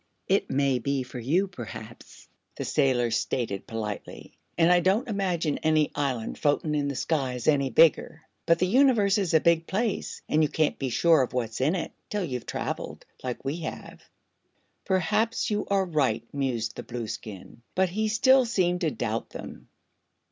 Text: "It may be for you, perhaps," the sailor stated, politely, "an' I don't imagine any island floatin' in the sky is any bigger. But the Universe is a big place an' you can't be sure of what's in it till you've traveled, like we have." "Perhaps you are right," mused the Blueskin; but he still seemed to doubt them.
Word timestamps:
"It 0.27 0.49
may 0.49 0.79
be 0.79 1.03
for 1.03 1.19
you, 1.19 1.47
perhaps," 1.47 2.27
the 2.55 2.65
sailor 2.65 3.11
stated, 3.11 3.67
politely, 3.67 4.33
"an' 4.57 4.71
I 4.71 4.79
don't 4.79 5.07
imagine 5.07 5.59
any 5.59 5.91
island 5.93 6.39
floatin' 6.39 6.73
in 6.73 6.87
the 6.87 6.95
sky 6.95 7.35
is 7.35 7.47
any 7.47 7.69
bigger. 7.69 8.23
But 8.47 8.57
the 8.57 8.65
Universe 8.65 9.19
is 9.19 9.35
a 9.35 9.39
big 9.39 9.67
place 9.67 10.23
an' 10.27 10.41
you 10.41 10.49
can't 10.49 10.79
be 10.79 10.89
sure 10.89 11.21
of 11.21 11.33
what's 11.33 11.61
in 11.61 11.75
it 11.75 11.91
till 12.09 12.23
you've 12.25 12.47
traveled, 12.47 13.05
like 13.23 13.45
we 13.45 13.57
have." 13.57 14.01
"Perhaps 14.85 15.51
you 15.51 15.67
are 15.67 15.85
right," 15.85 16.23
mused 16.33 16.75
the 16.77 16.81
Blueskin; 16.83 17.61
but 17.75 17.89
he 17.89 18.07
still 18.07 18.43
seemed 18.45 18.81
to 18.81 18.89
doubt 18.89 19.29
them. 19.29 19.67